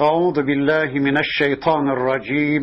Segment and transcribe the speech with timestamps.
[0.00, 2.62] أعوذ بالله من الشيطان الرجيم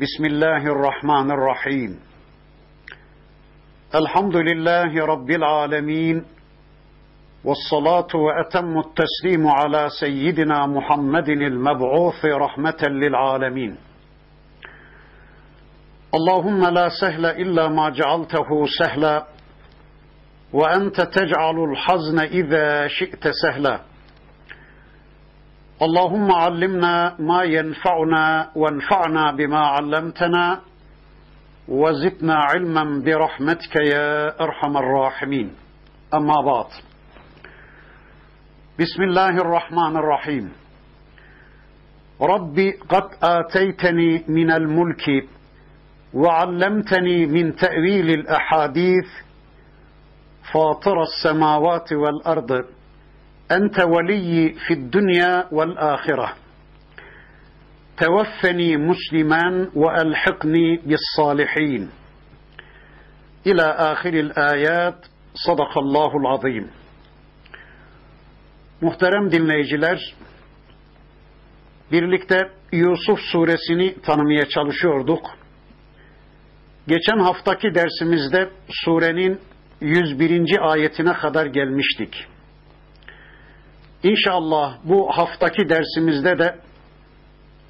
[0.00, 2.00] بسم الله الرحمن الرحيم
[3.94, 6.24] الحمد لله رب العالمين
[7.44, 13.76] والصلاة وأتم التسليم على سيدنا محمد المبعوث رحمة للعالمين
[16.14, 18.48] اللهم لا سهل إلا ما جعلته
[18.78, 19.26] سهلا
[20.52, 23.80] وأنت تجعل الحزن إذا شئت سهلا
[25.83, 30.59] اللهم علمنا ما ينفعنا وانفعنا بما علمتنا
[31.67, 35.49] وزدنا علما برحمتك يا أرحم الراحمين.
[36.13, 36.65] أما بعد.
[38.79, 40.51] بسم الله الرحمن الرحيم.
[42.21, 45.27] ربي قد آتيتني من الملك
[46.13, 49.07] وعلمتني من تأويل الأحاديث
[50.53, 52.65] فاطر السماوات والأرض
[53.52, 56.34] أنت ولي في الدنيا والآخرة
[57.96, 61.90] توفني مسلما وألحقني بالصالحين
[63.46, 66.70] إلى آخر الآيات صدق الله العظيم
[68.80, 70.14] Muhterem dinleyiciler,
[71.92, 75.26] birlikte Yusuf suresini tanımaya çalışıyorduk.
[76.88, 79.40] Geçen haftaki dersimizde surenin
[79.80, 80.70] 101.
[80.72, 82.26] ayetine kadar gelmiştik.
[84.03, 86.55] İnşallah bu haftaki dersimizde de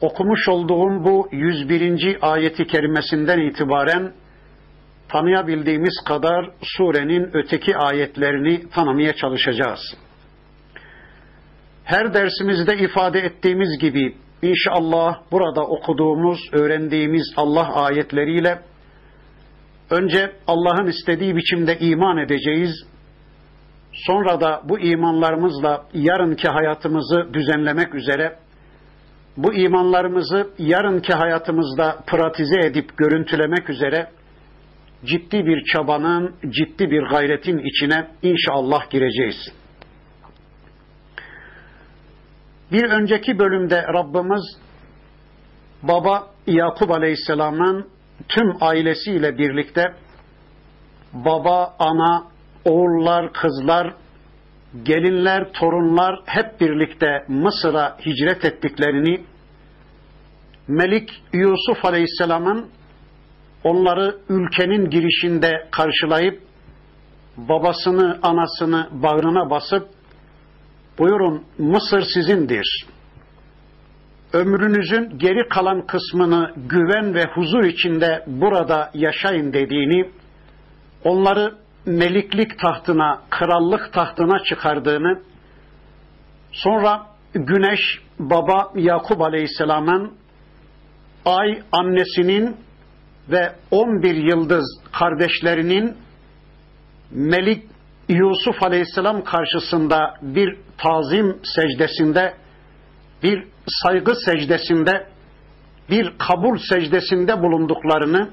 [0.01, 2.17] okumuş olduğum bu 101.
[2.21, 4.13] ayeti kerimesinden itibaren
[5.09, 9.79] tanıyabildiğimiz kadar surenin öteki ayetlerini tanımaya çalışacağız.
[11.83, 18.59] Her dersimizde ifade ettiğimiz gibi inşallah burada okuduğumuz, öğrendiğimiz Allah ayetleriyle
[19.89, 22.92] önce Allah'ın istediği biçimde iman edeceğiz.
[23.93, 28.39] Sonra da bu imanlarımızla yarınki hayatımızı düzenlemek üzere
[29.37, 34.09] bu imanlarımızı yarınki hayatımızda pratize edip görüntülemek üzere
[35.05, 39.53] ciddi bir çabanın, ciddi bir gayretin içine inşallah gireceğiz.
[42.71, 44.57] Bir önceki bölümde Rabbimiz
[45.83, 47.87] baba Yakup Aleyhisselam'ın
[48.29, 49.93] tüm ailesiyle birlikte
[51.13, 52.32] baba, ana,
[52.65, 53.93] oğullar, kızlar,
[54.83, 59.25] gelinler, torunlar hep birlikte Mısır'a hicret ettiklerini,
[60.67, 62.69] Melik Yusuf Aleyhisselam'ın
[63.63, 66.41] onları ülkenin girişinde karşılayıp
[67.37, 69.87] babasını, anasını bağrına basıp
[70.99, 72.85] buyurun Mısır sizindir.
[74.33, 80.09] Ömrünüzün geri kalan kısmını güven ve huzur içinde burada yaşayın dediğini,
[81.03, 85.21] onları meliklik tahtına, krallık tahtına çıkardığını,
[86.51, 87.79] sonra güneş
[88.19, 90.13] baba Yakup Aleyhisselam'ın
[91.25, 92.57] ay annesinin
[93.29, 95.97] ve 11 yıldız kardeşlerinin
[97.11, 97.63] Melik
[98.09, 102.33] Yusuf Aleyhisselam karşısında bir tazim secdesinde,
[103.23, 105.07] bir saygı secdesinde,
[105.89, 108.29] bir kabul secdesinde bulunduklarını,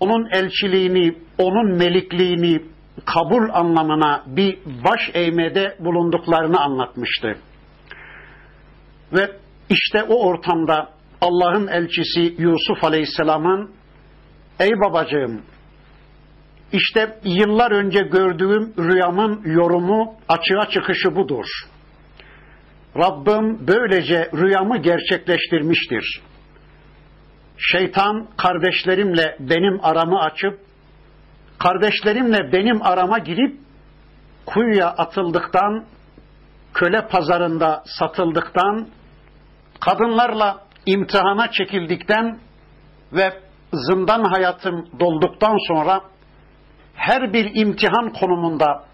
[0.00, 2.62] onun elçiliğini, onun melikliğini
[3.04, 7.36] kabul anlamına bir baş eğmede bulunduklarını anlatmıştı.
[9.12, 9.30] Ve
[9.70, 10.88] işte o ortamda
[11.20, 13.70] Allah'ın elçisi Yusuf Aleyhisselam'ın
[14.60, 15.42] Ey babacığım
[16.72, 21.44] işte yıllar önce gördüğüm rüyamın yorumu açığa çıkışı budur.
[22.96, 26.20] Rabbim böylece rüyamı gerçekleştirmiştir.
[27.60, 30.60] Şeytan kardeşlerimle benim aramı açıp,
[31.58, 33.60] kardeşlerimle benim arama girip,
[34.46, 35.84] kuyuya atıldıktan,
[36.74, 38.88] köle pazarında satıldıktan,
[39.80, 42.38] kadınlarla imtihana çekildikten
[43.12, 43.32] ve
[43.72, 46.00] zindan hayatım dolduktan sonra
[46.94, 48.84] her bir imtihan konumunda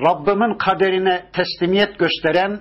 [0.00, 2.60] Rabbimin kaderine teslimiyet gösteren,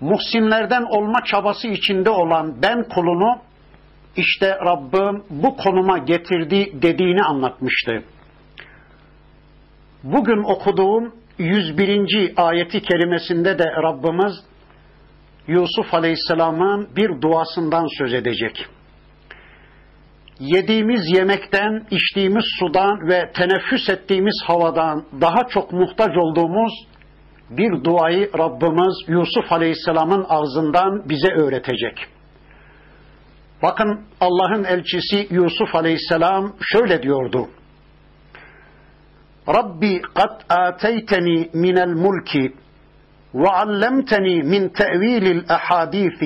[0.00, 3.38] muhsinlerden olma çabası içinde olan ben kulunu
[4.16, 8.02] işte Rabbim bu konuma getirdi dediğini anlatmıştı.
[10.02, 12.32] Bugün okuduğum 101.
[12.36, 14.34] ayeti kerimesinde de Rabbimiz
[15.46, 18.68] Yusuf Aleyhisselam'ın bir duasından söz edecek
[20.42, 26.72] yediğimiz yemekten, içtiğimiz sudan ve teneffüs ettiğimiz havadan daha çok muhtaç olduğumuz
[27.50, 31.98] bir duayı Rabbimiz Yusuf Aleyhisselam'ın ağzından bize öğretecek.
[33.63, 37.49] Bakın Allah'ın elçisi Yusuf Aleyhisselam şöyle diyordu.
[39.47, 42.53] Rabbi kad ateyteni minel mulki
[43.43, 46.19] وعلمتني من تأويل الأحاديث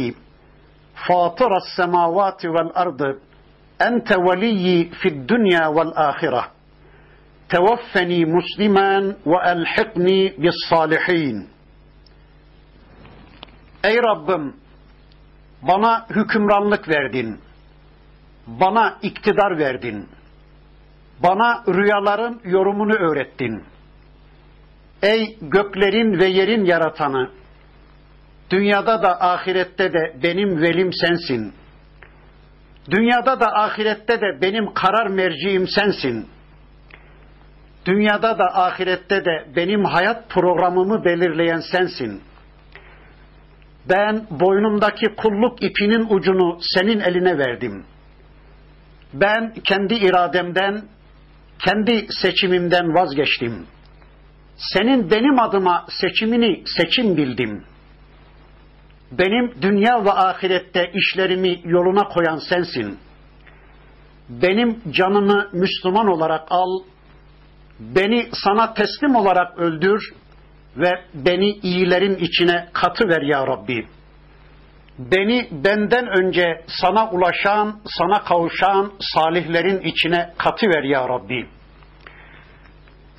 [1.07, 3.01] فاطر السماوات والأرض
[3.81, 6.51] أنت ولي في الدنيا والآخرة
[7.49, 11.47] توفني مسلما وألحقني بالصالحين
[13.83, 14.53] Ey Rabbim
[15.62, 17.40] bana hükümranlık verdin.
[18.46, 20.08] Bana iktidar verdin.
[21.22, 23.64] Bana rüyaların yorumunu öğrettin.
[25.02, 27.30] Ey göklerin ve yerin yaratanı,
[28.50, 31.54] dünyada da ahirette de benim velim sensin.
[32.90, 36.28] Dünyada da ahirette de benim karar merciim sensin.
[37.86, 42.22] Dünyada da ahirette de benim hayat programımı belirleyen sensin.
[43.88, 47.84] Ben boynumdaki kulluk ipinin ucunu senin eline verdim.
[49.14, 50.82] Ben kendi irademden,
[51.58, 53.66] kendi seçimimden vazgeçtim.
[54.56, 57.64] Senin benim adıma seçimini seçim bildim.
[59.10, 62.98] Benim dünya ve ahirette işlerimi yoluna koyan sensin.
[64.28, 66.80] Benim canımı Müslüman olarak al,
[67.80, 70.14] beni sana teslim olarak öldür
[70.76, 73.86] ve beni iyilerin içine katı ver ya Rabbi.
[74.98, 81.46] Beni benden önce sana ulaşan, sana kavuşan salihlerin içine katı ver ya Rabbi.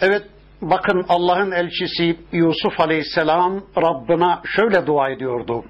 [0.02, 0.24] Evet,
[0.62, 5.66] bakın Allah'ın elçisi Yusuf Aleyhisselam Rabbına şöyle dua ediyordu.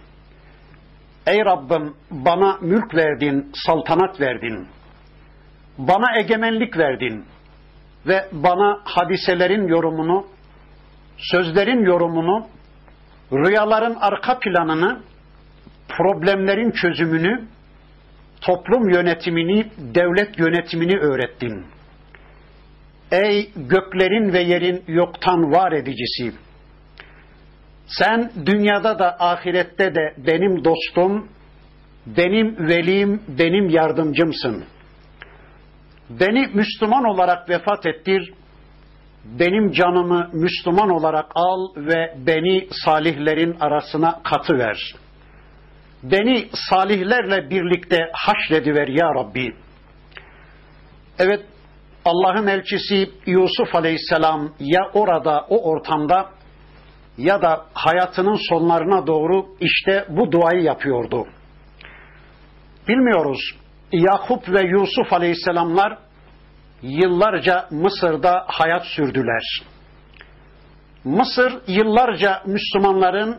[1.28, 4.68] Ey Rabbim bana mülk verdin, saltanat verdin.
[5.78, 7.26] Bana egemenlik verdin
[8.08, 10.28] ve bana hadiselerin yorumunu,
[11.18, 12.48] sözlerin yorumunu,
[13.32, 15.02] rüyaların arka planını,
[15.90, 17.48] problemlerin çözümünü,
[18.42, 21.66] toplum yönetimini, devlet yönetimini öğrettin.
[23.12, 26.34] Ey göklerin ve yerin yoktan var edicisi!
[27.88, 31.30] Sen dünyada da ahirette de benim dostum,
[32.06, 34.66] benim velim, benim yardımcımsın.
[36.10, 38.34] Beni Müslüman olarak vefat ettir,
[39.40, 44.96] benim canımı Müslüman olarak al ve beni salihlerin arasına katı ver.
[46.04, 49.56] Beni salihlerle birlikte haşrediver ya Rabbi.
[51.20, 51.46] Evet,
[52.06, 56.30] Allah'ın elçisi Yusuf Aleyhisselam ya orada, o ortamda
[57.18, 61.28] ya da hayatının sonlarına doğru işte bu duayı yapıyordu.
[62.88, 63.40] Bilmiyoruz.
[63.92, 65.98] Yakup ve Yusuf Aleyhisselamlar
[66.82, 69.64] yıllarca Mısır'da hayat sürdüler.
[71.04, 73.38] Mısır yıllarca Müslümanların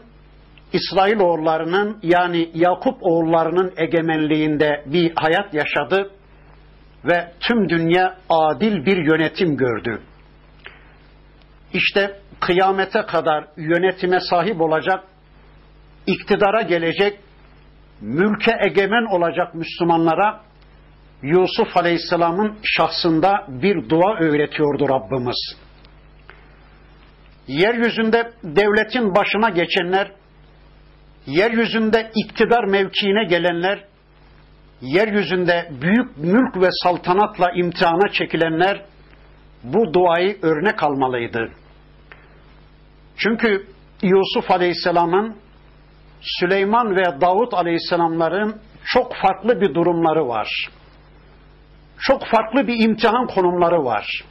[0.73, 6.11] İsrail oğullarının yani Yakup oğullarının egemenliğinde bir hayat yaşadı
[7.05, 10.03] ve tüm dünya adil bir yönetim gördü.
[11.73, 15.05] İşte kıyamete kadar yönetime sahip olacak,
[16.07, 17.21] iktidara gelecek,
[18.01, 20.41] mülke egemen olacak Müslümanlara
[21.23, 25.57] Yusuf Aleyhisselam'ın şahsında bir dua öğretiyordu Rabbimiz.
[27.49, 30.13] Yeryüzünde devletin başına geçenler,
[31.27, 33.85] yeryüzünde iktidar mevkiine gelenler,
[34.81, 38.85] yeryüzünde büyük mülk ve saltanatla imtihana çekilenler
[39.63, 41.51] bu duayı örnek almalıydı.
[43.17, 43.67] Çünkü
[44.03, 45.37] Yusuf Aleyhisselam'ın
[46.21, 50.69] Süleyman ve Davut Aleyhisselamların çok farklı bir durumları var.
[52.01, 54.25] Çok farklı bir imtihan konumları var.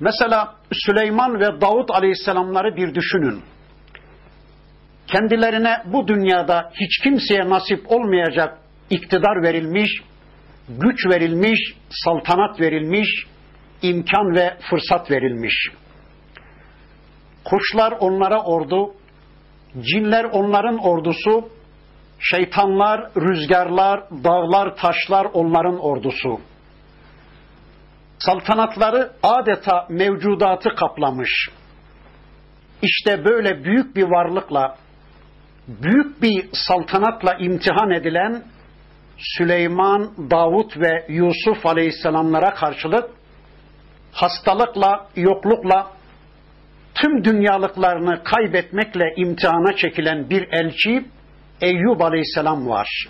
[0.00, 3.42] Mesela Süleyman ve Davut Aleyhisselamları bir düşünün.
[5.06, 8.58] Kendilerine bu dünyada hiç kimseye nasip olmayacak
[8.90, 9.90] iktidar verilmiş,
[10.68, 11.58] güç verilmiş,
[11.90, 13.08] saltanat verilmiş,
[13.82, 15.54] imkan ve fırsat verilmiş.
[17.44, 18.94] Kuşlar onlara ordu,
[19.80, 21.48] cinler onların ordusu,
[22.20, 26.40] şeytanlar, rüzgarlar, dağlar, taşlar onların ordusu.
[28.18, 31.48] Saltanatları adeta mevcudatı kaplamış.
[32.82, 34.76] İşte böyle büyük bir varlıkla,
[35.68, 38.42] büyük bir saltanatla imtihan edilen
[39.18, 43.10] Süleyman, Davut ve Yusuf aleyhisselamlara karşılık
[44.12, 45.90] hastalıkla, yoklukla,
[46.94, 51.04] tüm dünyalıklarını kaybetmekle imtihana çekilen bir elçi
[51.60, 53.08] Eyyub Aleyhisselam var.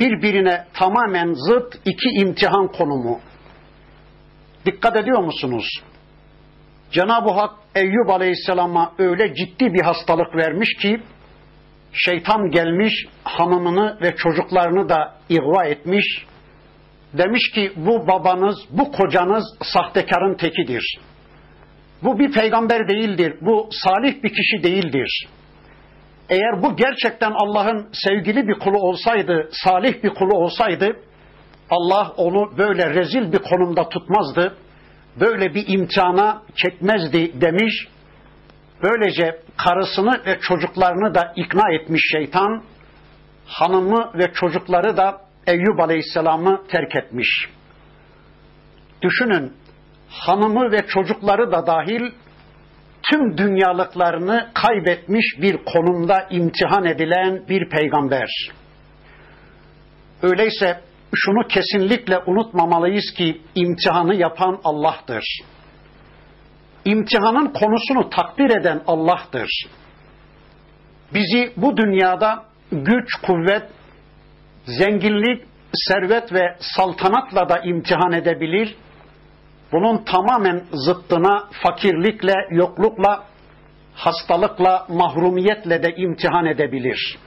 [0.00, 3.20] Birbirine tamamen zıt iki imtihan konumu.
[4.66, 5.64] Dikkat ediyor musunuz?
[6.90, 11.00] Cenab-ı Hak Eyyub Aleyhisselam'a öyle ciddi bir hastalık vermiş ki
[11.92, 16.26] şeytan gelmiş hanımını ve çocuklarını da ihva etmiş.
[17.12, 20.98] Demiş ki bu babanız, bu kocanız sahtekarın tekidir
[22.02, 25.28] bu bir peygamber değildir, bu salih bir kişi değildir.
[26.32, 30.96] Eğer bu gerçekten Allah'ın sevgili bir kulu olsaydı, salih bir kulu olsaydı,
[31.70, 34.56] Allah onu böyle rezil bir konumda tutmazdı,
[35.20, 37.88] böyle bir imtihana çekmezdi demiş.
[38.82, 42.62] Böylece karısını ve çocuklarını da ikna etmiş şeytan,
[43.46, 47.28] hanımı ve çocukları da Eyyub Aleyhisselam'ı terk etmiş.
[49.02, 49.52] Düşünün,
[50.08, 52.10] hanımı ve çocukları da dahil
[53.10, 58.28] tüm dünyalıklarını kaybetmiş bir konumda imtihan edilen bir peygamber.
[60.22, 60.80] Öyleyse
[61.14, 65.24] şunu kesinlikle unutmamalıyız ki imtihanı yapan Allah'tır.
[66.84, 69.48] İmtihanın konusunu takdir eden Allah'tır.
[71.14, 73.62] Bizi bu dünyada güç, kuvvet,
[74.66, 75.44] zenginlik,
[75.74, 78.74] servet ve saltanatla da imtihan edebilir.
[79.72, 83.24] Bunun tamamen zıttına fakirlikle, yoklukla,
[83.94, 87.18] hastalıkla, mahrumiyetle de imtihan edebilir.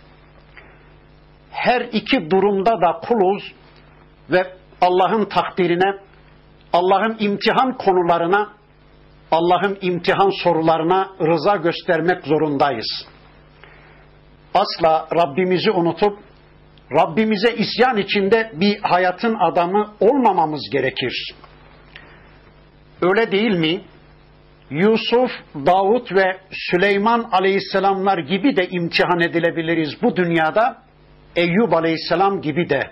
[1.52, 3.54] Her iki durumda da kuluz
[4.32, 6.00] ve Allah'ın takdirine,
[6.74, 8.50] Allah'ın imtihan konularına,
[9.32, 13.08] Allah'ın imtihan sorularına rıza göstermek zorundayız.
[14.54, 16.20] Asla Rabbimizi unutup
[16.92, 21.36] Rabbimize isyan içinde bir hayatın adamı olmamamız gerekir.
[23.10, 23.82] Öyle değil mi?
[24.70, 30.78] Yusuf, Davut ve Süleyman aleyhisselamlar gibi de imtihan edilebiliriz bu dünyada.
[31.36, 32.90] Eyyub aleyhisselam gibi de.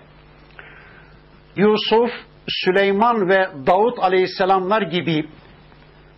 [1.56, 2.10] Yusuf,
[2.48, 5.28] Süleyman ve Davut aleyhisselamlar gibi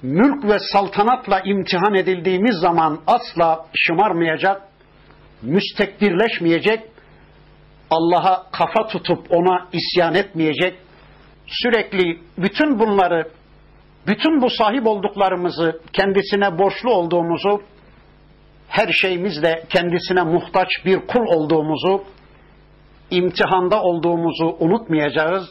[0.03, 4.63] mülk ve saltanatla imtihan edildiğimiz zaman asla şımarmayacak,
[5.43, 6.81] müstekbirleşmeyecek,
[7.91, 10.79] Allah'a kafa tutup ona isyan etmeyecek,
[11.47, 13.29] sürekli bütün bunları,
[14.07, 17.63] bütün bu sahip olduklarımızı, kendisine borçlu olduğumuzu,
[18.69, 22.05] her şeyimizle kendisine muhtaç bir kul olduğumuzu,
[23.11, 25.51] imtihanda olduğumuzu unutmayacağız.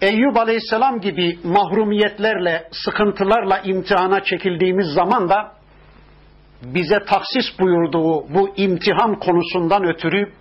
[0.00, 5.52] Eyyub Aleyhisselam gibi mahrumiyetlerle, sıkıntılarla imtihana çekildiğimiz zaman da
[6.62, 10.32] bize taksis buyurduğu bu imtihan konusundan ötürü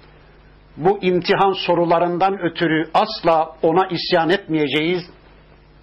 [0.78, 5.04] bu imtihan sorularından ötürü asla ona isyan etmeyeceğiz.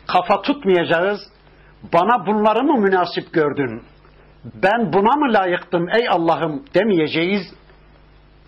[0.09, 1.21] Kafa tutmayacağız.
[1.93, 3.83] Bana bunları mı münasip gördün?
[4.45, 7.43] Ben buna mı layıktım ey Allah'ım demeyeceğiz.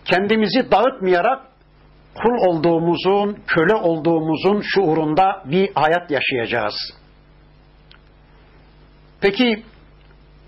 [0.05, 1.41] Kendimizi dağıtmayarak
[2.15, 6.75] kul olduğumuzun, köle olduğumuzun şuurunda bir hayat yaşayacağız.
[9.21, 9.63] Peki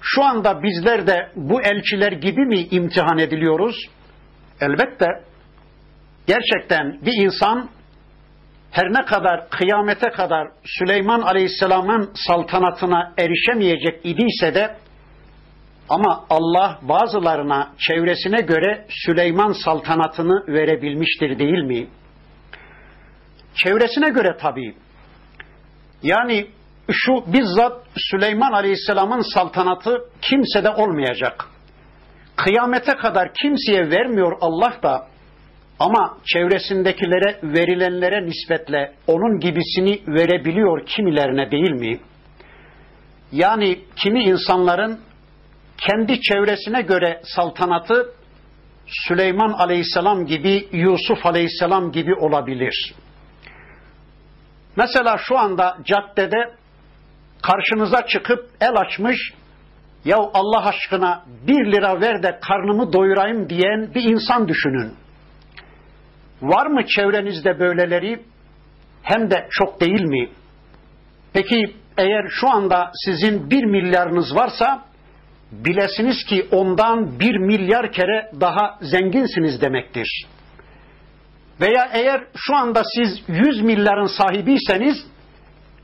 [0.02, 3.76] şu anda bizler de bu elçiler gibi mi imtihan ediliyoruz?
[4.62, 5.08] Elbette
[6.28, 7.70] gerçekten bir insan
[8.74, 14.76] her ne kadar kıyamete kadar Süleyman Aleyhisselam'ın saltanatına erişemeyecek idiyse de
[15.90, 21.88] ama Allah bazılarına çevresine göre Süleyman saltanatını verebilmiştir değil mi?
[23.56, 24.76] Çevresine göre tabii.
[26.04, 26.48] Yani
[26.92, 31.46] şu bizzat Süleyman Aleyhisselam'ın saltanatı kimsede olmayacak.
[32.36, 35.13] Kıyamete kadar kimseye vermiyor Allah da
[35.80, 42.00] ama çevresindekilere verilenlere nispetle onun gibisini verebiliyor kimilerine değil mi?
[43.32, 45.00] Yani kimi insanların
[45.78, 48.14] kendi çevresine göre saltanatı
[48.88, 52.94] Süleyman Aleyhisselam gibi, Yusuf Aleyhisselam gibi olabilir.
[54.76, 56.56] Mesela şu anda caddede
[57.42, 59.18] karşınıza çıkıp el açmış,
[60.06, 64.94] ya Allah aşkına bir lira ver de karnımı doyurayım diyen bir insan düşünün.
[66.44, 68.24] Var mı çevrenizde böyleleri?
[69.04, 70.30] Hem de çok değil mi?
[71.34, 74.86] Peki eğer şu anda sizin bir milyarınız varsa
[75.52, 80.28] bilesiniz ki ondan bir milyar kere daha zenginsiniz demektir.
[81.62, 85.06] Veya eğer şu anda siz yüz milyarın sahibiyseniz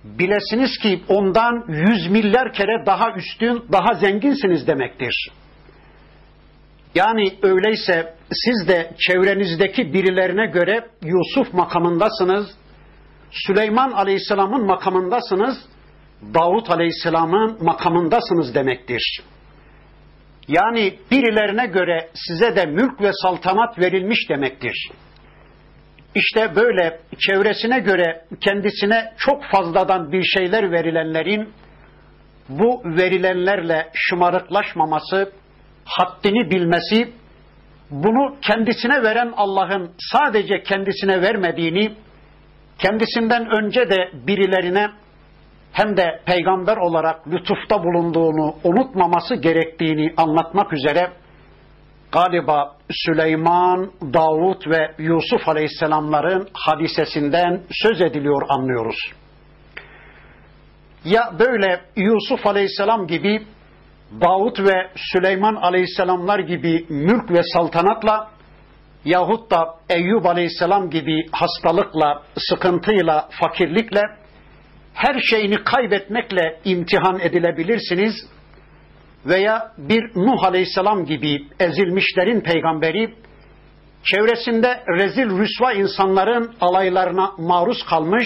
[0.03, 5.31] bilesiniz ki ondan yüz milyar kere daha üstün, daha zenginsiniz demektir.
[6.95, 12.47] Yani öyleyse siz de çevrenizdeki birilerine göre Yusuf makamındasınız,
[13.31, 15.57] Süleyman Aleyhisselam'ın makamındasınız,
[16.33, 19.21] Davut Aleyhisselam'ın makamındasınız demektir.
[20.47, 24.91] Yani birilerine göre size de mülk ve saltanat verilmiş demektir.
[26.15, 31.53] İşte böyle çevresine göre kendisine çok fazladan bir şeyler verilenlerin
[32.49, 35.31] bu verilenlerle şımarıklaşmaması,
[35.89, 37.13] haddini bilmesi,
[37.91, 41.95] bunu kendisine veren Allah'ın sadece kendisine vermediğini,
[42.77, 44.87] kendisinden önce de birilerine
[45.71, 51.11] hem de peygamber olarak lütufta bulunduğunu unutmaması gerektiğini anlatmak üzere
[52.11, 58.97] galiba Süleyman, Davut ve Yusuf Aleyhisselamların hadisesinden söz ediliyor anlıyoruz.
[61.05, 63.45] Ya böyle Yusuf Aleyhisselam gibi
[64.21, 68.29] Davut ve Süleyman Aleyhisselamlar gibi mülk ve saltanatla
[69.05, 74.01] yahut da Eyyub Aleyhisselam gibi hastalıkla, sıkıntıyla, fakirlikle
[74.93, 78.13] her şeyini kaybetmekle imtihan edilebilirsiniz
[79.25, 83.15] veya bir Nuh Aleyhisselam gibi ezilmişlerin peygamberi
[84.03, 88.25] çevresinde rezil rüsva insanların alaylarına maruz kalmış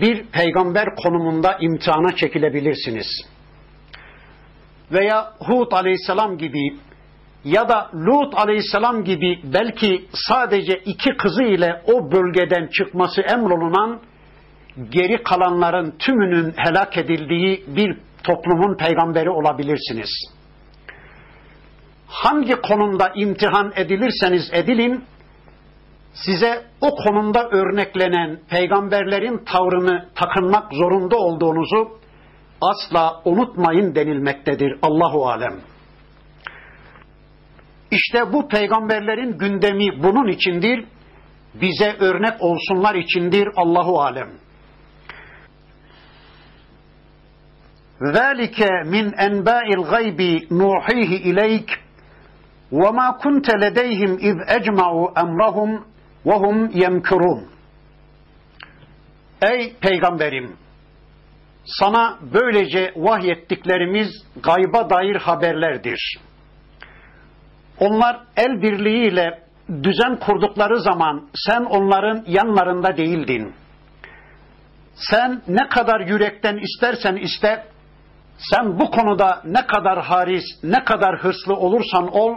[0.00, 3.06] bir peygamber konumunda imtihana çekilebilirsiniz.
[4.92, 6.76] Veya Hud Aleyhisselam gibi
[7.44, 14.00] ya da Lut Aleyhisselam gibi belki sadece iki kızı ile o bölgeden çıkması emrolunan
[14.90, 20.10] geri kalanların tümünün helak edildiği bir toplumun peygamberi olabilirsiniz.
[22.06, 25.04] Hangi konumda imtihan edilirseniz edilin,
[26.12, 31.97] size o konumda örneklenen peygamberlerin tavrını takınmak zorunda olduğunuzu
[32.61, 35.61] asla unutmayın denilmektedir Allahu alem.
[37.91, 40.85] İşte bu peygamberlerin gündemi bunun içindir.
[41.53, 44.29] Bize örnek olsunlar içindir Allahu alem.
[48.01, 48.59] ذَٰلِكَ
[48.93, 50.19] مِنْ اَنْبَاءِ الْغَيْبِ
[50.51, 51.69] نُوحِيهِ اِلَيْكَ
[52.71, 55.71] وَمَا كُنْتَ لَدَيْهِمْ اِذْ اَجْمَعُوا اَمْرَهُمْ
[56.25, 57.39] وَهُمْ يَمْكُرُونَ
[59.41, 60.57] Ey peygamberim!
[61.68, 64.08] Sana böylece vahyettiklerimiz
[64.42, 66.18] gayba dair haberlerdir.
[67.78, 69.42] Onlar el birliğiyle
[69.82, 73.54] düzen kurdukları zaman sen onların yanlarında değildin.
[74.94, 77.64] Sen ne kadar yürekten istersen iste,
[78.38, 82.36] sen bu konuda ne kadar haris, ne kadar hırslı olursan ol,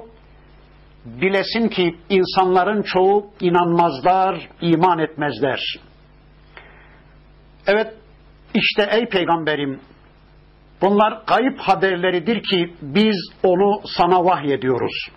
[1.06, 5.60] bilesin ki insanların çoğu inanmazlar, iman etmezler.
[7.68, 7.94] Evet,
[8.54, 9.80] işte ey peygamberim,
[10.82, 15.08] bunlar kayıp haberleridir ki biz onu sana vahyediyoruz.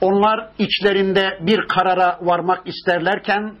[0.00, 3.54] Onlar içlerinde bir karara varmak isterlerken,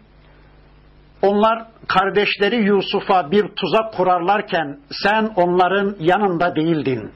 [1.22, 7.12] onlar kardeşleri Yusuf'a bir tuzak kurarlarken sen onların yanında değildin.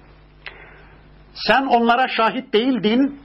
[1.34, 3.20] Sen onlara şahit değildin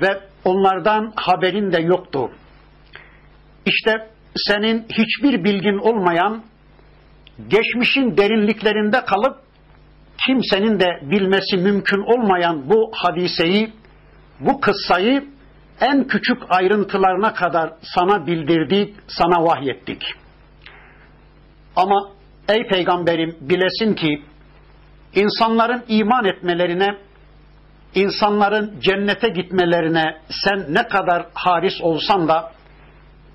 [0.00, 2.30] ve onlardan haberin de yoktu.
[3.66, 6.42] İşte senin hiçbir bilgin olmayan,
[7.48, 9.36] geçmişin derinliklerinde kalıp
[10.26, 13.72] kimsenin de bilmesi mümkün olmayan bu hadiseyi,
[14.40, 15.24] bu kıssayı
[15.80, 20.02] en küçük ayrıntılarına kadar sana bildirdik, sana vahyettik.
[21.76, 22.10] Ama
[22.48, 24.22] ey peygamberim bilesin ki
[25.14, 26.96] insanların iman etmelerine,
[27.94, 30.04] insanların cennete gitmelerine
[30.44, 32.52] sen ne kadar haris olsan da,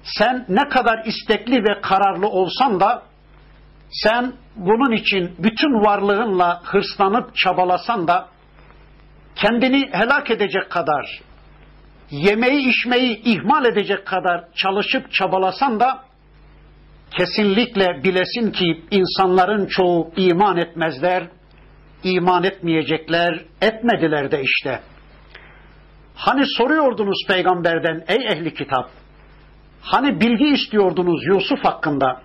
[0.04, 3.04] sen ne kadar istekli ve kararlı olsan da,
[4.04, 8.28] sen bunun için bütün varlığınla hırslanıp çabalasan da,
[9.36, 11.22] kendini helak edecek kadar,
[12.12, 16.00] yemeği içmeyi ihmal edecek kadar çalışıp çabalasan da
[17.18, 21.28] kesinlikle bilesin ki insanların çoğu iman etmezler,
[22.04, 24.80] iman etmeyecekler, etmediler de işte.
[26.16, 28.90] Hani soruyordunuz peygamberden ey ehli kitap,
[29.82, 32.22] hani bilgi istiyordunuz Yusuf hakkında,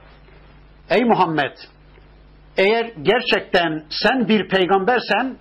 [0.90, 1.56] ey Muhammed,
[2.56, 5.36] eğer gerçekten sen bir peygambersen,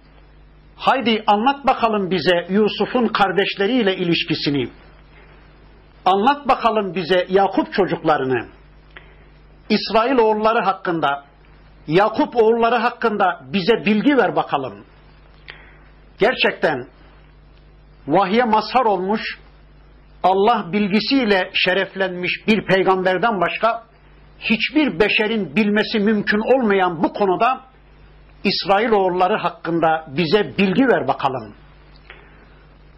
[0.80, 4.70] Haydi anlat bakalım bize Yusuf'un kardeşleriyle ilişkisini.
[6.06, 8.48] Anlat bakalım bize Yakup çocuklarını.
[9.70, 11.26] İsrail oğulları hakkında,
[11.88, 14.86] Yakup oğulları hakkında bize bilgi ver bakalım.
[16.20, 16.88] Gerçekten
[18.08, 19.22] vahye mazhar olmuş,
[20.24, 23.84] Allah bilgisiyle şereflenmiş bir peygamberden başka
[24.39, 27.62] hiçbir beşerin bilmesi mümkün olmayan bu konuda
[28.43, 31.56] İsrailoğulları hakkında bize bilgi ver bakalım.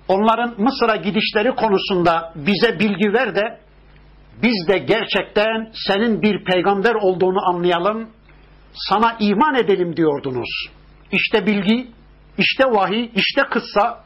[0.07, 3.59] Onların Mısır'a gidişleri konusunda bize bilgi ver de
[4.43, 8.09] biz de gerçekten senin bir peygamber olduğunu anlayalım,
[8.73, 10.69] sana iman edelim diyordunuz.
[11.11, 11.91] İşte bilgi,
[12.37, 14.03] işte vahiy, işte kıssa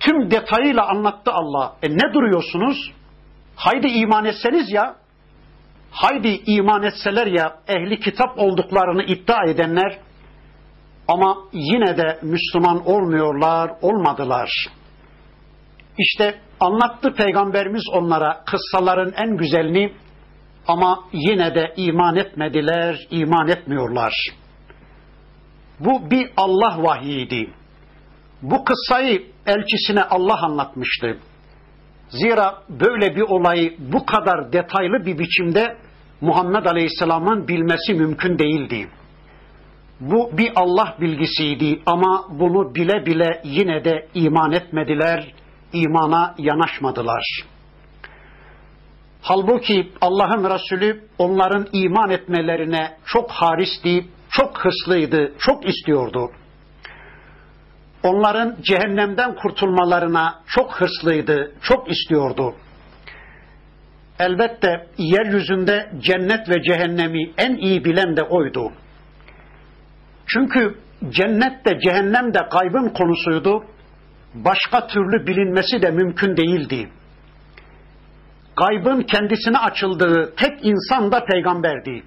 [0.00, 1.76] tüm detayıyla anlattı Allah.
[1.82, 2.92] E ne duruyorsunuz?
[3.56, 4.96] Haydi iman etseniz ya
[5.96, 9.98] haydi iman etseler ya ehli kitap olduklarını iddia edenler
[11.08, 14.50] ama yine de Müslüman olmuyorlar, olmadılar.
[15.98, 19.92] İşte anlattı Peygamberimiz onlara kıssaların en güzelini,
[20.68, 24.12] Ama yine de iman etmediler, iman etmiyorlar.
[25.80, 27.50] Bu bir Allah vahiydi.
[28.42, 31.18] Bu kıssayı elçisine Allah anlatmıştı.
[32.08, 35.76] Zira böyle bir olayı bu kadar detaylı bir biçimde
[36.20, 38.88] Muhammed Aleyhisselam'ın bilmesi mümkün değildi.
[40.00, 45.34] Bu bir Allah bilgisiydi ama bunu bile bile yine de iman etmediler,
[45.72, 47.44] imana yanaşmadılar.
[49.22, 56.30] Halbuki Allah'ın Resulü onların iman etmelerine çok haristi, çok hırslıydı, çok istiyordu.
[58.02, 62.54] Onların cehennemden kurtulmalarına çok hırslıydı, çok istiyordu.
[64.18, 68.72] Elbette yeryüzünde cennet ve cehennemi en iyi bilen de oydu.
[70.26, 70.74] Çünkü
[71.08, 73.64] cennet de cehennem de kaybın konusuydu.
[74.34, 76.88] Başka türlü bilinmesi de mümkün değildi.
[78.56, 82.02] Gaybın kendisine açıldığı tek insan da peygamberdi.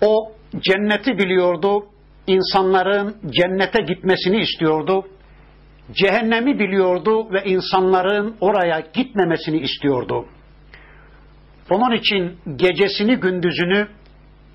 [0.00, 1.86] O cenneti biliyordu,
[2.26, 5.06] insanların cennete gitmesini istiyordu.
[5.92, 10.26] Cehennemi biliyordu ve insanların oraya gitmemesini istiyordu.
[11.70, 13.88] Onun için gecesini gündüzünü,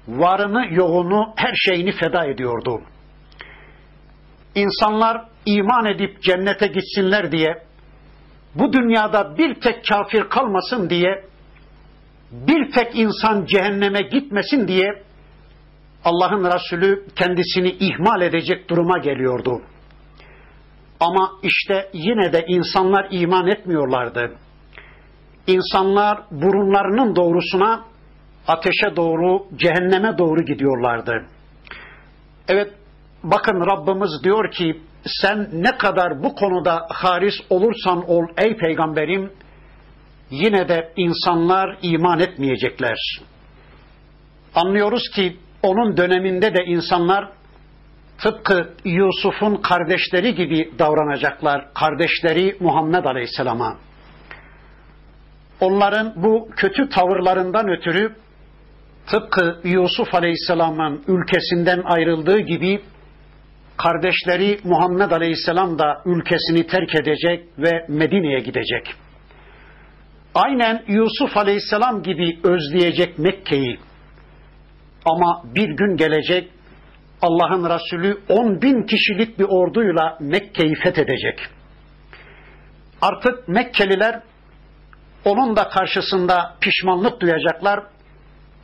[0.07, 2.81] varını yoğunu, her şeyini feda ediyordu.
[4.55, 7.63] İnsanlar iman edip cennete gitsinler diye,
[8.55, 11.23] bu dünyada bir tek kafir kalmasın diye,
[12.31, 15.03] bir tek insan cehenneme gitmesin diye
[16.03, 19.61] Allah'ın Resulü kendisini ihmal edecek duruma geliyordu.
[20.99, 24.37] Ama işte yine de insanlar iman etmiyorlardı.
[25.49, 27.83] İnsanlar burunlarının doğrusuna
[28.47, 31.25] ateşe doğru, cehenneme doğru gidiyorlardı.
[32.47, 32.73] Evet,
[33.23, 39.31] bakın Rabbimiz diyor ki, sen ne kadar bu konuda haris olursan ol ey peygamberim,
[40.29, 42.97] yine de insanlar iman etmeyecekler.
[44.55, 47.29] Anlıyoruz ki onun döneminde de insanlar
[48.17, 51.73] tıpkı Yusuf'un kardeşleri gibi davranacaklar.
[51.73, 53.88] Kardeşleri Muhammed Aleyhisselam'a.
[55.61, 58.15] Onların bu kötü tavırlarından ötürü
[59.07, 62.81] tıpkı Yusuf Aleyhisselam'ın ülkesinden ayrıldığı gibi
[63.77, 68.93] kardeşleri Muhammed Aleyhisselam da ülkesini terk edecek ve Medine'ye gidecek.
[70.35, 73.79] Aynen Yusuf Aleyhisselam gibi özleyecek Mekke'yi,
[75.05, 76.49] ama bir gün gelecek
[77.21, 81.39] Allah'ın Resulü 10 bin kişilik bir orduyla Mekke'yi fethedecek.
[83.01, 84.21] Artık Mekkeliler
[85.25, 87.83] onun da karşısında pişmanlık duyacaklar.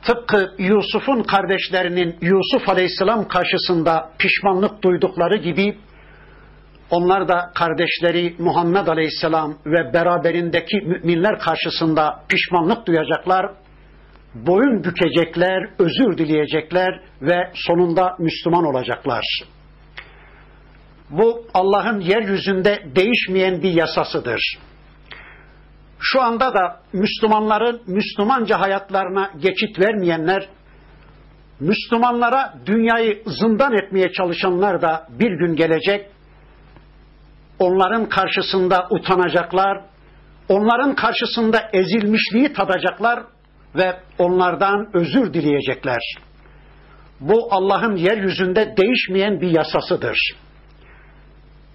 [0.04, 5.78] Tıpkı Yusuf'un kardeşlerinin Yusuf Aleyhisselam karşısında pişmanlık duydukları gibi
[6.90, 13.46] onlar da kardeşleri Muhammed Aleyhisselam ve beraberindeki müminler karşısında pişmanlık duyacaklar
[14.36, 19.24] boyun bükecekler, özür dileyecekler ve sonunda Müslüman olacaklar.
[21.10, 24.42] Bu Allah'ın yeryüzünde değişmeyen bir yasasıdır.
[26.00, 30.50] Şu anda da Müslümanların Müslümanca hayatlarına geçit vermeyenler,
[31.60, 36.10] Müslümanlara dünyayı zindan etmeye çalışanlar da bir gün gelecek,
[37.60, 39.82] onların karşısında utanacaklar,
[40.50, 43.24] onların karşısında ezilmişliği tadacaklar
[43.76, 46.02] ve onlardan özür dileyecekler.
[47.20, 50.18] Bu Allah'ın yeryüzünde değişmeyen bir yasasıdır.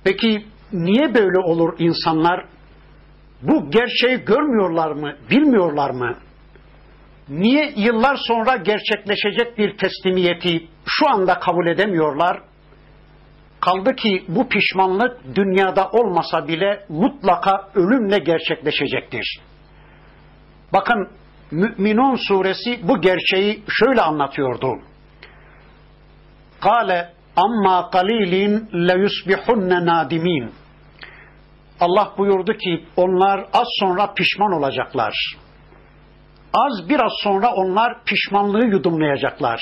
[0.05, 2.45] Peki niye böyle olur insanlar?
[3.43, 6.17] Bu gerçeği görmüyorlar mı, bilmiyorlar mı?
[7.29, 12.43] Niye yıllar sonra gerçekleşecek bir teslimiyeti şu anda kabul edemiyorlar?
[13.61, 19.41] Kaldı ki bu pişmanlık dünyada olmasa bile mutlaka ölümle gerçekleşecektir.
[20.73, 21.09] Bakın
[21.51, 24.69] Mü'minun suresi bu gerçeği şöyle anlatıyordu.
[26.61, 30.53] Kale amma kalilin le yusbihunne nadimin.
[31.81, 35.15] Allah buyurdu ki onlar az sonra pişman olacaklar.
[36.53, 39.61] Az biraz sonra onlar pişmanlığı yudumlayacaklar.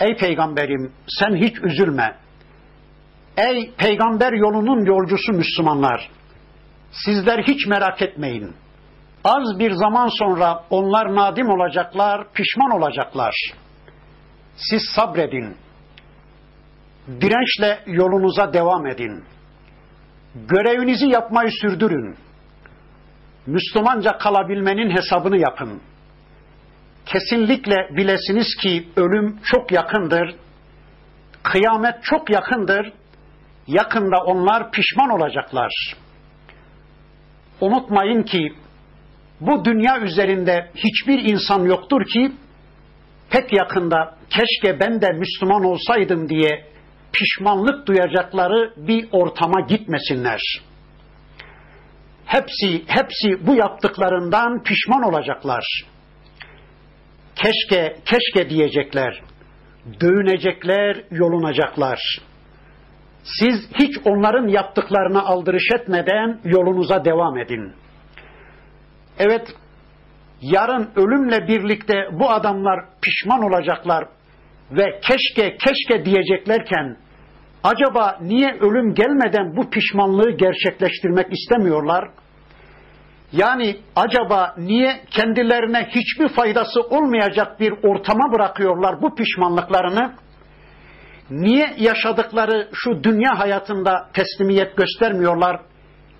[0.00, 2.16] Ey peygamberim sen hiç üzülme.
[3.36, 6.10] Ey peygamber yolunun yolcusu Müslümanlar.
[6.90, 8.54] Sizler hiç merak etmeyin.
[9.24, 13.34] Az bir zaman sonra onlar nadim olacaklar, pişman olacaklar.
[14.56, 15.56] Siz sabredin.
[17.20, 19.24] Dirençle yolunuza devam edin.
[20.34, 22.16] Görevinizi yapmayı sürdürün.
[23.46, 25.80] Müslümanca kalabilmenin hesabını yapın.
[27.06, 30.34] Kesinlikle bilesiniz ki ölüm çok yakındır.
[31.42, 32.92] Kıyamet çok yakındır.
[33.66, 35.72] Yakında onlar pişman olacaklar.
[37.60, 38.52] Unutmayın ki
[39.40, 42.32] bu dünya üzerinde hiçbir insan yoktur ki
[43.30, 46.64] pek yakında keşke ben de Müslüman olsaydım diye
[47.18, 50.40] pişmanlık duyacakları bir ortama gitmesinler.
[52.26, 55.64] Hepsi, hepsi bu yaptıklarından pişman olacaklar.
[57.36, 59.22] Keşke, keşke diyecekler.
[60.00, 62.00] Dövünecekler, yolunacaklar.
[63.24, 67.72] Siz hiç onların yaptıklarına aldırış etmeden yolunuza devam edin.
[69.18, 69.54] Evet,
[70.40, 74.08] yarın ölümle birlikte bu adamlar pişman olacaklar
[74.70, 77.05] ve keşke keşke diyeceklerken
[77.66, 82.10] acaba niye ölüm gelmeden bu pişmanlığı gerçekleştirmek istemiyorlar?
[83.32, 90.14] Yani acaba niye kendilerine hiçbir faydası olmayacak bir ortama bırakıyorlar bu pişmanlıklarını?
[91.30, 95.60] Niye yaşadıkları şu dünya hayatında teslimiyet göstermiyorlar?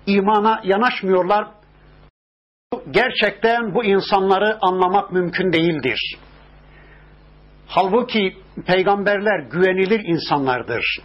[0.07, 1.47] imana yanaşmıyorlar?
[2.91, 6.17] Gerçekten bu insanları anlamak mümkün değildir.
[7.67, 10.99] Halbuki peygamberler güvenilir insanlardır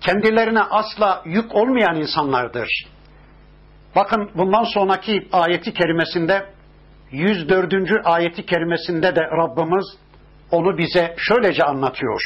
[0.00, 2.68] Kendilerine asla yük olmayan insanlardır.
[3.96, 6.46] Bakın bundan sonraki ayeti kerimesinde
[7.10, 7.72] 104.
[8.04, 9.84] ayeti kerimesinde de Rabbimiz
[10.50, 12.20] onu bize şöylece anlatıyor.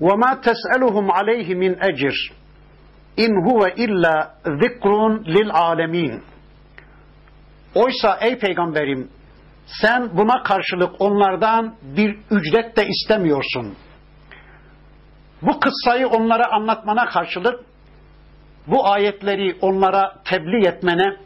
[0.00, 2.16] وَمَا تَسْأَلُهُمْ عَلَيْهِ مِنْ اَجِرٍ
[3.18, 6.20] اِنْ هُوَ اِلَّا ذِكْرٌ لِلْعَالَمِينَ
[7.74, 9.10] Oysa ey peygamberim
[9.66, 13.76] sen buna karşılık onlardan bir ücret de istemiyorsun.
[15.41, 17.59] Bu kıssayı onlara anlatmana karşılık
[18.67, 21.17] bu ayetleri onlara tebliğ etmene,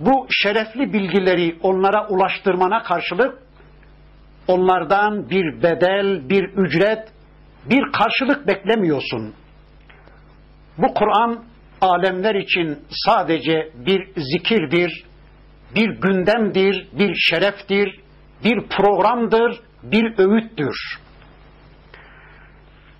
[0.00, 3.38] bu şerefli bilgileri onlara ulaştırmana karşılık
[4.48, 7.08] onlardan bir bedel, bir ücret,
[7.70, 9.34] bir karşılık beklemiyorsun.
[10.78, 11.44] Bu Kur'an
[11.80, 15.04] alemler için sadece bir zikirdir,
[15.74, 18.00] bir gündemdir, bir şereftir,
[18.44, 20.76] bir programdır, bir öğüttür.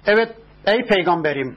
[0.07, 1.57] Evet ey peygamberim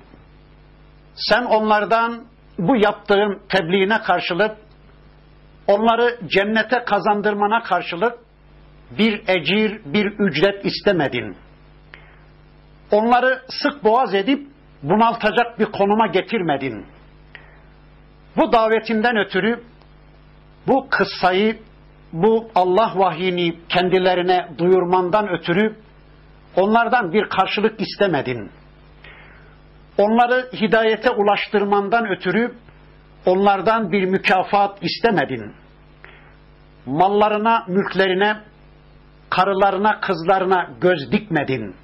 [1.15, 2.23] sen onlardan
[2.57, 4.57] bu yaptığın tebliğine karşılık
[5.67, 8.19] onları cennete kazandırmana karşılık
[8.97, 11.37] bir ecir, bir ücret istemedin.
[12.91, 14.47] Onları sık boğaz edip
[14.83, 16.85] bunaltacak bir konuma getirmedin.
[18.37, 19.63] Bu davetinden ötürü
[20.67, 21.59] bu kıssayı,
[22.13, 25.75] bu Allah vahyini kendilerine duyurmandan ötürü
[26.55, 28.51] onlardan bir karşılık istemedin.
[29.97, 32.55] Onları hidayete ulaştırmandan ötürü
[33.25, 35.55] onlardan bir mükafat istemedin.
[36.85, 38.37] Mallarına, mülklerine,
[39.29, 41.75] karılarına, kızlarına göz dikmedin.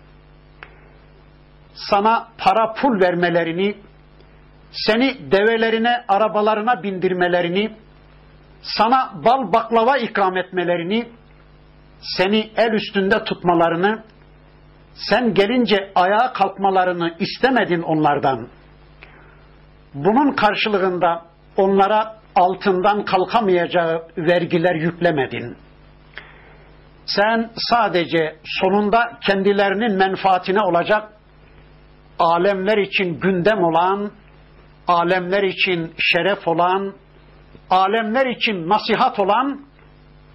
[1.74, 3.78] Sana para pul vermelerini,
[4.72, 7.76] seni develerine, arabalarına bindirmelerini,
[8.62, 11.10] sana bal baklava ikram etmelerini,
[12.00, 14.04] seni el üstünde tutmalarını,
[14.96, 18.48] sen gelince ayağa kalkmalarını istemedin onlardan.
[19.94, 21.26] Bunun karşılığında
[21.58, 25.58] onlara altından kalkamayacağı vergiler yüklemedin.
[27.06, 31.10] Sen sadece sonunda kendilerinin menfaatine olacak,
[32.20, 34.12] alemler için gündem olan,
[34.88, 36.94] alemler için şeref olan,
[37.70, 39.66] alemler için nasihat olan,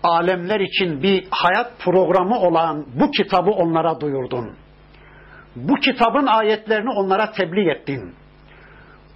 [0.02, 4.56] alemler için bir hayat programı olan bu kitabı onlara duyurdun.
[5.56, 8.14] Bu kitabın ayetlerini onlara tebliğ ettin.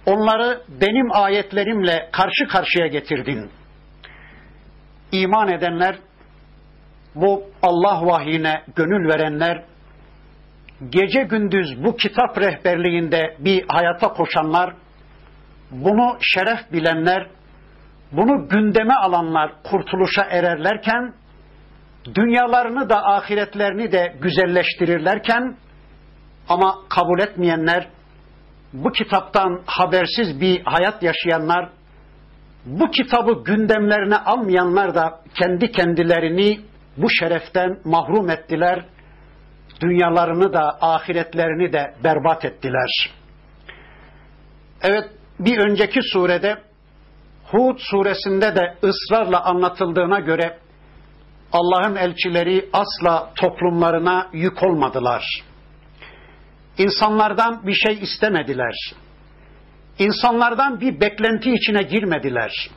[0.05, 3.49] Onları benim ayetlerimle karşı karşıya getirdin.
[5.11, 5.95] İman edenler,
[7.15, 9.63] bu Allah vahyine gönül verenler,
[10.89, 14.73] gece gündüz bu kitap rehberliğinde bir hayata koşanlar,
[15.71, 17.27] bunu şeref bilenler,
[18.11, 21.13] bunu gündeme alanlar kurtuluşa ererlerken,
[22.15, 25.57] dünyalarını da ahiretlerini de güzelleştirirlerken,
[26.49, 27.87] ama kabul etmeyenler,
[28.73, 31.69] bu kitaptan habersiz bir hayat yaşayanlar,
[32.65, 36.59] bu kitabı gündemlerine almayanlar da kendi kendilerini
[36.97, 38.85] bu şereften mahrum ettiler.
[39.81, 43.11] Dünyalarını da ahiretlerini de berbat ettiler.
[44.81, 45.05] Evet
[45.39, 46.57] bir önceki surede
[47.51, 50.59] Hud suresinde de ısrarla anlatıldığına göre
[51.51, 55.43] Allah'ın elçileri asla toplumlarına yük olmadılar.
[56.77, 58.75] İnsanlardan bir şey istemediler.
[59.99, 62.69] İnsanlardan bir beklenti içine girmediler.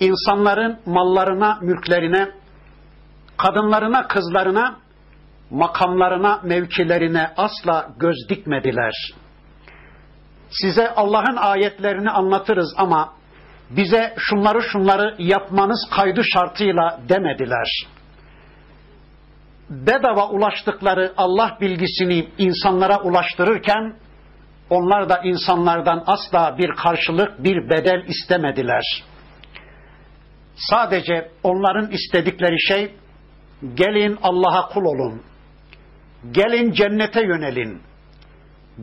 [0.00, 2.28] İnsanların mallarına, mülklerine,
[3.36, 4.76] kadınlarına, kızlarına,
[5.50, 8.92] makamlarına, mevkilerine asla göz dikmediler.
[10.50, 13.12] Size Allah'ın ayetlerini anlatırız ama
[13.70, 17.86] bize şunları şunları yapmanız kaydı şartıyla demediler.
[19.70, 23.96] Bedava ulaştıkları Allah bilgisini insanlara ulaştırırken
[24.70, 29.04] onlar da insanlardan asla bir karşılık, bir bedel istemediler.
[30.56, 32.94] Sadece onların istedikleri şey
[33.74, 35.22] gelin Allah'a kul olun.
[36.30, 37.82] Gelin cennete yönelin.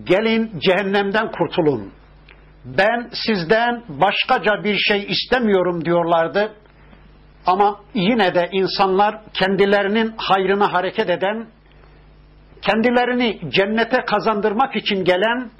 [0.04, 1.92] Gelin cehennemden kurtulun.
[2.66, 6.54] Ben sizden başkaca bir şey istemiyorum diyorlardı.
[7.46, 11.48] Ama yine de insanlar kendilerinin hayrına hareket eden,
[12.62, 15.52] kendilerini cennete kazandırmak için gelen,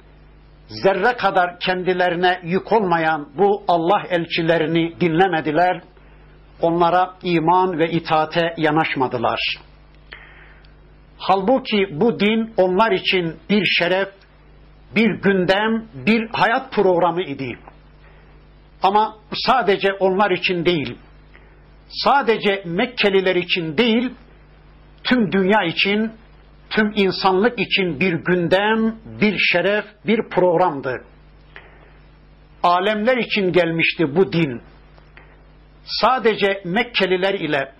[0.68, 5.82] zerre kadar kendilerine yük olmayan bu Allah elçilerini dinlemediler.
[6.60, 9.38] Onlara iman ve itaate yanaşmadılar.
[11.18, 14.08] Halbuki bu din onlar için bir şeref,
[14.96, 17.58] bir gündem, bir hayat programı idi.
[18.82, 20.98] Ama sadece onlar için değil,
[21.88, 24.10] sadece Mekkeliler için değil,
[25.04, 26.12] tüm dünya için,
[26.70, 31.04] tüm insanlık için bir gündem, bir şeref, bir programdı.
[32.62, 34.62] Alemler için gelmişti bu din.
[35.84, 37.72] Sadece Mekkeliler ile,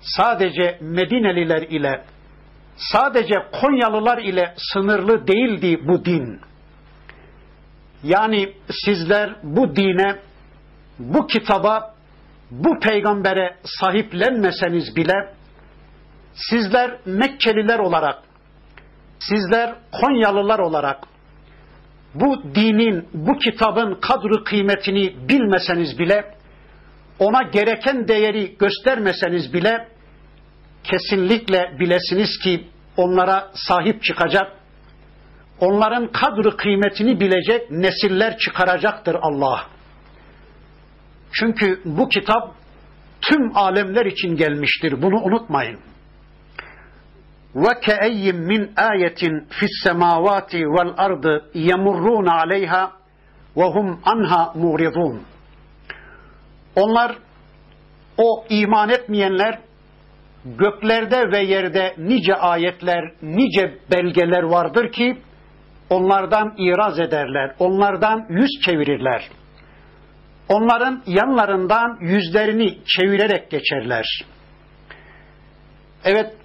[0.00, 2.04] sadece Medineliler ile,
[2.78, 6.40] sadece Konyalılar ile sınırlı değildi bu din.
[8.02, 8.52] Yani
[8.84, 10.16] sizler bu dine,
[10.98, 11.94] bu kitaba,
[12.50, 15.34] bu peygambere sahiplenmeseniz bile
[16.34, 18.18] sizler Mekkeliler olarak,
[19.18, 20.98] sizler Konyalılar olarak
[22.14, 26.34] bu dinin, bu kitabın kadru kıymetini bilmeseniz bile,
[27.18, 29.88] ona gereken değeri göstermeseniz bile
[30.84, 34.52] kesinlikle bilesiniz ki onlara sahip çıkacak,
[35.60, 39.66] onların kadri kıymetini bilecek nesiller çıkaracaktır Allah.
[41.32, 42.54] Çünkü bu kitap
[43.20, 45.02] tüm alemler için gelmiştir.
[45.02, 45.80] Bunu unutmayın.
[48.76, 52.92] Ayetin fis semavati vel ardı yemurrun aleyha
[53.56, 55.22] ve hum anha muridun.
[56.76, 57.18] Onlar
[58.18, 59.58] o iman etmeyenler
[60.44, 65.18] göklerde ve yerde nice ayetler, nice belgeler vardır ki
[65.90, 69.28] onlardan iraz ederler, onlardan yüz çevirirler.
[70.48, 74.24] Onların yanlarından yüzlerini çevirerek geçerler.
[76.04, 76.36] Evet,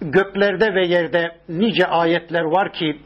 [0.00, 3.00] göklerde ve yerde nice ayetler var ki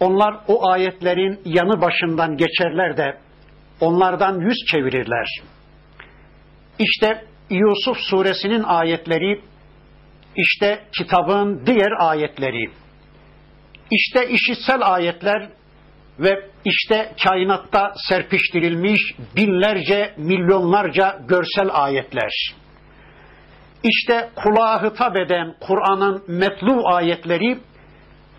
[0.00, 3.18] onlar o ayetlerin yanı başından geçerler de
[3.80, 5.26] onlardan yüz çevirirler.
[6.78, 9.40] İşte Yusuf suresinin ayetleri,
[10.36, 12.70] işte kitabın diğer ayetleri,
[13.90, 15.48] işte işitsel ayetler
[16.18, 19.00] ve işte kainatta serpiştirilmiş
[19.36, 22.54] binlerce, milyonlarca görsel ayetler.
[23.82, 27.58] İşte kulağa hitap eden Kur'an'ın metlu ayetleri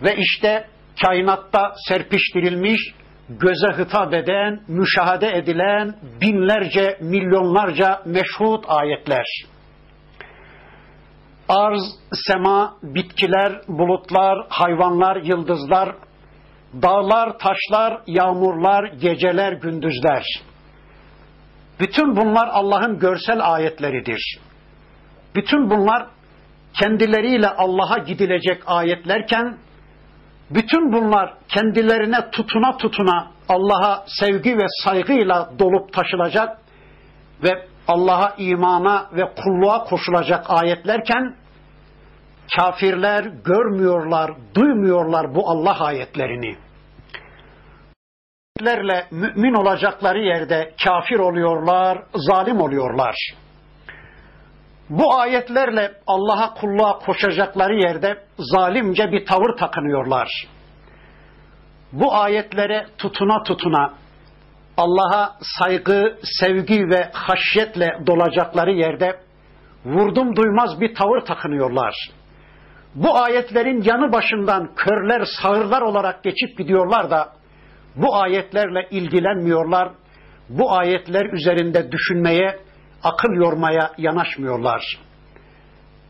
[0.02, 0.68] ve işte
[1.06, 2.94] kainatta serpiştirilmiş
[3.30, 9.26] göze hitap eden, müşahede edilen binlerce, milyonlarca meşhut ayetler.
[11.50, 11.82] Arz,
[12.28, 15.96] sema, bitkiler, bulutlar, hayvanlar, yıldızlar,
[16.82, 20.24] dağlar, taşlar, yağmurlar, geceler, gündüzler.
[21.80, 24.40] Bütün bunlar Allah'ın görsel ayetleridir.
[25.36, 26.08] Bütün bunlar
[26.82, 29.58] kendileriyle Allah'a gidilecek ayetlerken
[30.50, 36.58] bütün bunlar kendilerine tutuna tutuna Allah'a sevgi ve saygıyla dolup taşılacak
[37.44, 41.36] ve Allah'a imana ve kulluğa koşulacak ayetlerken
[42.56, 46.58] kafirler görmüyorlar, duymuyorlar bu Allah ayetlerini.
[48.60, 53.16] Ayetlerle mümin olacakları yerde kafir oluyorlar, zalim oluyorlar
[54.90, 60.48] bu ayetlerle Allah'a kulluğa koşacakları yerde zalimce bir tavır takınıyorlar.
[61.92, 63.94] Bu ayetlere tutuna tutuna
[64.78, 69.20] Allah'a saygı, sevgi ve haşyetle dolacakları yerde
[69.86, 71.96] vurdum duymaz bir tavır takınıyorlar.
[72.96, 77.30] Bu ayetlerin yanı başından körler, sağırlar olarak geçip gidiyorlar da
[77.96, 79.92] bu ayetlerle ilgilenmiyorlar.
[80.50, 82.60] Bu ayetler üzerinde düşünmeye,
[83.04, 84.84] akıl yormaya yanaşmıyorlar.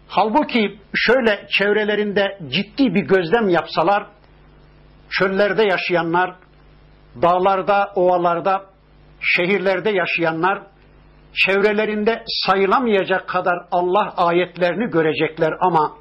[0.08, 4.08] Halbuki şöyle çevrelerinde ciddi bir gözlem yapsalar,
[5.10, 6.36] çöllerde yaşayanlar,
[7.22, 8.66] dağlarda, ovalarda,
[9.22, 10.62] şehirlerde yaşayanlar,
[11.34, 15.96] çevrelerinde sayılamayacak kadar Allah ayetlerini görecekler ama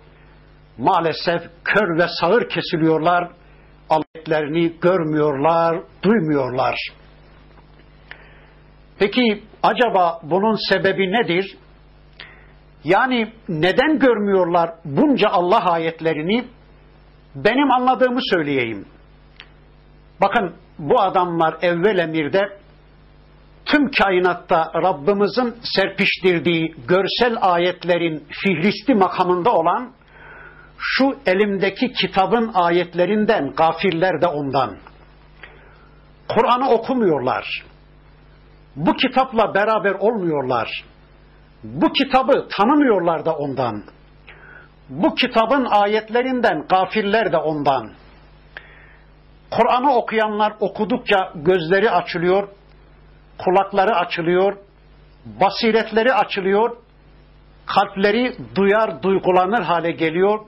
[0.78, 3.30] maalesef kör ve sağır kesiliyorlar,
[3.91, 6.74] ayetlerini görmüyorlar, duymuyorlar.
[8.99, 11.57] Peki acaba bunun sebebi nedir?
[12.84, 16.44] Yani neden görmüyorlar bunca Allah ayetlerini?
[17.34, 18.86] Benim anladığımı söyleyeyim.
[20.20, 22.59] Bakın bu adamlar evvel emirde
[23.64, 29.92] tüm kainatta Rabbimizin serpiştirdiği görsel ayetlerin fihristi makamında olan
[30.78, 34.76] şu elimdeki kitabın ayetlerinden gafiller de ondan.
[36.28, 37.64] Kur'an'ı okumuyorlar.
[38.77, 40.85] Bu kitapla beraber olmuyorlar.
[41.64, 43.83] Bu kitabı tanımıyorlar da ondan.
[44.89, 47.93] Bu kitabın ayetlerinden gafiller de ondan.
[49.51, 52.49] Kur'an'ı okuyanlar okudukça gözleri açılıyor,
[53.39, 54.57] kulakları açılıyor,
[55.24, 56.77] basiretleri açılıyor,
[57.66, 60.41] kalpleri duyar, duygulanır hale geliyor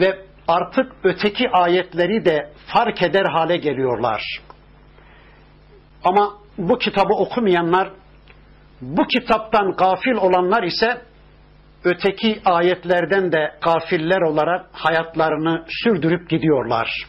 [0.00, 0.18] ve
[0.48, 4.22] artık öteki ayetleri de fark eder hale geliyorlar.
[6.04, 7.90] Ama bu kitabı okumayanlar,
[8.80, 11.02] bu kitaptan gafil olanlar ise
[11.84, 17.06] öteki ayetlerden de gafiller olarak hayatlarını sürdürüp gidiyorlar.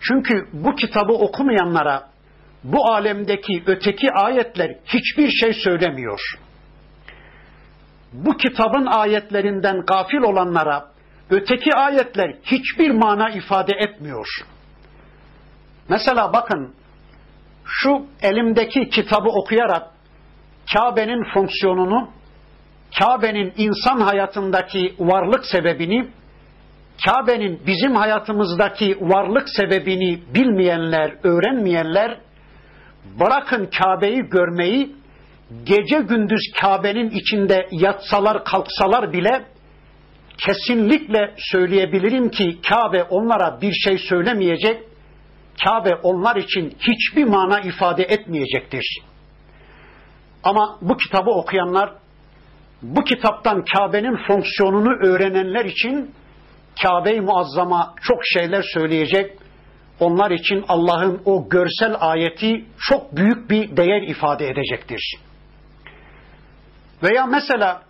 [0.00, 2.10] Çünkü bu kitabı okumayanlara
[2.64, 6.20] bu alemdeki öteki ayetler hiçbir şey söylemiyor.
[8.12, 10.90] Bu kitabın ayetlerinden gafil olanlara
[11.30, 14.26] öteki ayetler hiçbir mana ifade etmiyor.
[15.88, 16.74] Mesela bakın
[17.70, 19.82] şu elimdeki kitabı okuyarak
[20.74, 22.10] Kabe'nin fonksiyonunu,
[22.98, 26.08] Kabe'nin insan hayatındaki varlık sebebini,
[27.06, 32.18] Kabe'nin bizim hayatımızdaki varlık sebebini bilmeyenler, öğrenmeyenler,
[33.20, 34.96] bırakın Kabe'yi görmeyi,
[35.64, 39.44] gece gündüz Kabe'nin içinde yatsalar kalksalar bile,
[40.38, 44.89] kesinlikle söyleyebilirim ki Kabe onlara bir şey söylemeyecek,
[45.64, 49.02] Kabe onlar için hiçbir mana ifade etmeyecektir.
[50.44, 51.92] Ama bu kitabı okuyanlar,
[52.82, 56.14] bu kitaptan Kabe'nin fonksiyonunu öğrenenler için
[56.82, 59.36] Kabe-i Muazzama çok şeyler söyleyecek.
[60.00, 65.14] Onlar için Allah'ın o görsel ayeti çok büyük bir değer ifade edecektir.
[67.02, 67.82] Veya mesela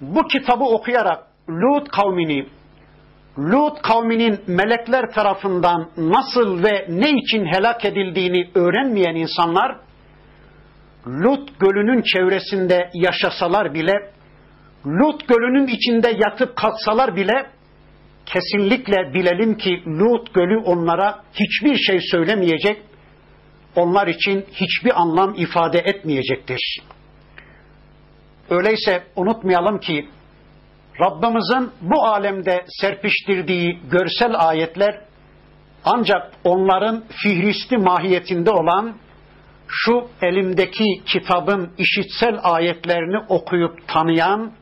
[0.00, 2.46] bu kitabı okuyarak Lut kavmini,
[3.40, 9.76] Lut kavminin melekler tarafından nasıl ve ne için helak edildiğini öğrenmeyen insanlar,
[11.06, 14.12] Lut gölünün çevresinde yaşasalar bile,
[14.86, 17.46] Lut gölünün içinde yatıp kalksalar bile,
[18.26, 22.82] kesinlikle bilelim ki Lut gölü onlara hiçbir şey söylemeyecek,
[23.76, 26.82] onlar için hiçbir anlam ifade etmeyecektir.
[28.50, 30.08] Öyleyse unutmayalım ki
[31.00, 35.00] Rabbimizin bu alemde serpiştirdiği görsel ayetler
[35.84, 38.96] ancak onların fihristi mahiyetinde olan
[39.68, 44.52] şu elimdeki kitabın işitsel ayetlerini okuyup tanıyan,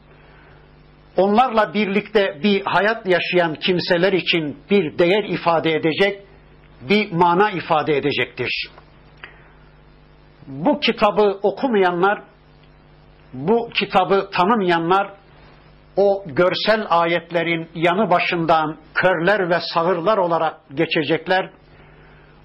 [1.16, 6.22] onlarla birlikte bir hayat yaşayan kimseler için bir değer ifade edecek,
[6.88, 8.70] bir mana ifade edecektir.
[10.46, 12.22] Bu kitabı okumayanlar,
[13.32, 15.17] bu kitabı tanımayanlar
[15.98, 21.50] o görsel ayetlerin yanı başından körler ve sağırlar olarak geçecekler.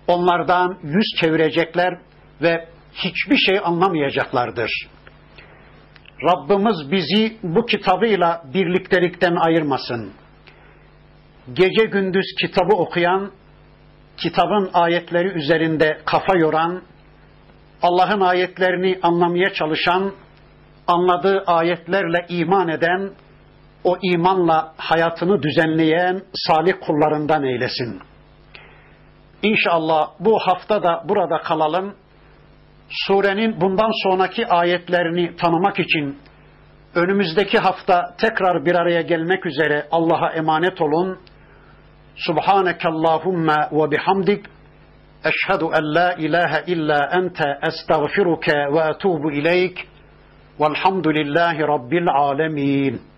[0.07, 1.99] Onlardan yüz çevirecekler
[2.41, 4.71] ve hiçbir şey anlamayacaklardır.
[6.23, 10.13] Rabbimiz bizi bu kitabıyla birliktelikten ayırmasın.
[11.53, 13.31] Gece gündüz kitabı okuyan,
[14.17, 16.81] kitabın ayetleri üzerinde kafa yoran,
[17.81, 20.13] Allah'ın ayetlerini anlamaya çalışan,
[20.87, 23.13] anladığı ayetlerle iman eden,
[23.83, 28.01] o imanla hayatını düzenleyen salih kullarından eylesin.
[29.43, 31.95] İnşallah bu hafta da burada kalalım.
[32.89, 36.17] Surenin bundan sonraki ayetlerini tanımak için
[36.95, 41.19] önümüzdeki hafta tekrar bir araya gelmek üzere Allah'a emanet olun.
[42.15, 44.45] Subhaneke Allahumma ve bihamdik
[45.25, 49.87] eşhedü en la ilahe illa ente estağfiruke ve etubu ileyk
[50.59, 53.12] velhamdülillahi rabbil alemin.